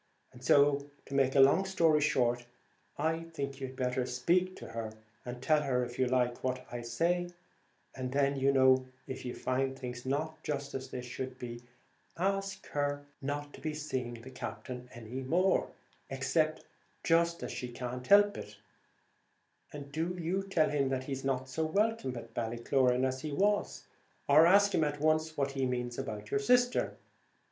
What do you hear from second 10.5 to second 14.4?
as they should be, ask her not to be seeing the